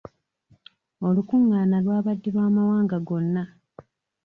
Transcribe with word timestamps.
Olukungaana 1.07 1.77
lwabadde 1.85 2.29
lwa 2.35 2.47
mawanga 2.55 2.97
gonna. 3.07 3.43